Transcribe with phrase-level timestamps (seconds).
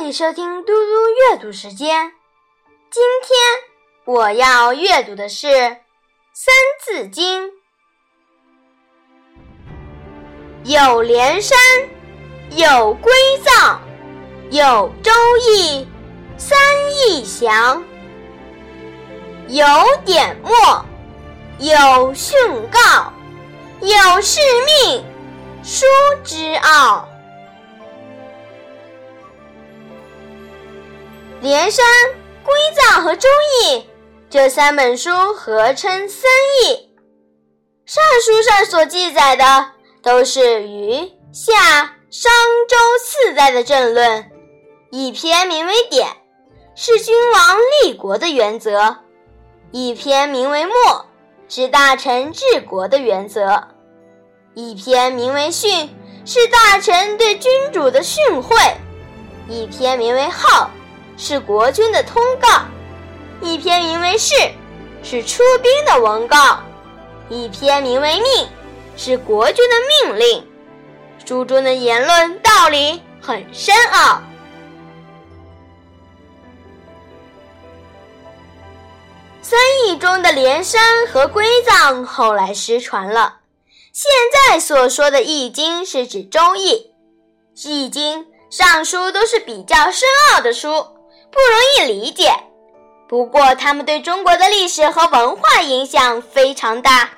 [0.00, 2.10] 欢迎收听嘟嘟阅读时间。
[2.90, 3.36] 今天
[4.06, 5.46] 我要阅读的是
[6.32, 7.46] 《三字经》。
[10.64, 11.58] 有连山，
[12.52, 13.12] 有归
[13.44, 13.78] 藏，
[14.50, 15.86] 有周易，
[16.38, 16.58] 三
[16.94, 17.84] 易详。
[19.48, 19.66] 有
[20.06, 20.82] 典墨，
[21.58, 22.38] 有训
[22.72, 23.12] 诰，
[23.82, 25.04] 有誓命，
[25.62, 25.84] 书
[26.24, 27.06] 之奥。
[31.42, 31.82] 连山、
[32.44, 33.26] 归藏和周
[33.64, 33.86] 易
[34.28, 36.30] 这三本书合称三
[36.62, 36.90] 易。
[37.86, 39.70] 尚书上所记载的
[40.02, 42.30] 都是虞、夏、商、
[42.68, 44.30] 周四代的政论，
[44.90, 46.08] 一篇名为《典》，
[46.74, 48.96] 是君王立国的原则；
[49.72, 50.74] 一篇名为《墨》，
[51.48, 53.40] 是大臣治国的原则；
[54.54, 55.88] 一篇名为《训》，
[56.30, 58.74] 是大臣对君主的训诲；
[59.48, 60.70] 一篇名为《号》。
[61.22, 62.48] 是国君的通告，
[63.42, 64.34] 一篇名为《誓》，
[65.02, 66.62] 是出兵的文告；
[67.28, 68.46] 一篇名为《命》，
[68.96, 69.76] 是国君的
[70.08, 70.46] 命令。
[71.26, 74.22] 书中的言论道理很深奥。
[79.42, 83.40] 三易中的连山和归藏后来失传了，
[83.92, 84.10] 现
[84.48, 86.72] 在所说的《易经》是指《周易》，
[87.68, 90.96] 《易经》上书都是比较深奥的书。
[91.30, 92.32] 不容易理解，
[93.08, 97.08] 不过他们对中国的历史和文化影响非常大。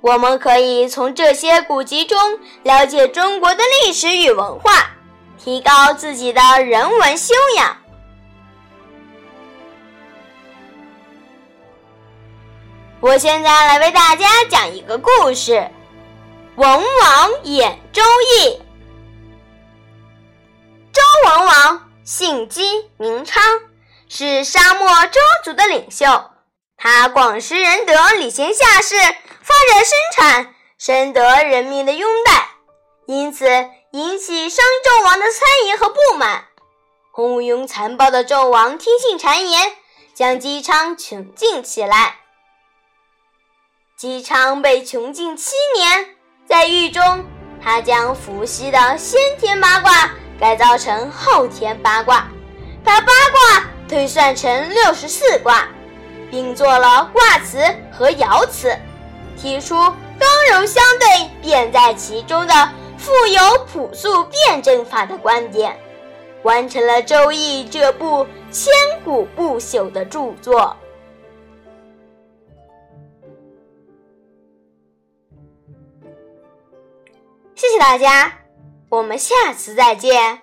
[0.00, 2.18] 我们可以从这些古籍中
[2.62, 4.90] 了解中国的历史与文化，
[5.36, 7.76] 提高自己的人文修养。
[13.00, 15.68] 我现在来为大家讲一个故事：
[16.56, 18.02] 文王演周
[18.38, 18.69] 易。
[22.12, 23.40] 姓姬，名昌，
[24.08, 26.06] 是沙漠周族的领袖。
[26.76, 32.48] 他广施仁德，礼贤下士，发展生产，深得人民的拥戴，
[33.06, 33.46] 因此
[33.92, 36.46] 引起商纣王的猜疑和不满。
[37.12, 39.72] 昏庸残暴的纣王听信谗言，
[40.12, 42.16] 将姬昌囚禁起来。
[43.96, 46.16] 姬昌被囚禁七年，
[46.48, 47.24] 在狱中，
[47.62, 50.10] 他将伏羲的先天八卦。
[50.40, 52.26] 改造成后天八卦，
[52.82, 55.68] 把八卦推算成六十四卦，
[56.30, 57.58] 并做了卦辞
[57.92, 58.74] 和爻辞，
[59.36, 59.74] 提出
[60.18, 62.54] 刚柔相对、变在其中的
[62.96, 65.78] 富有朴素辩证法的观点，
[66.42, 68.72] 完成了《周易》这部千
[69.04, 70.74] 古不朽的著作。
[77.54, 78.39] 谢谢大家。
[78.90, 80.40] 我们下次再见。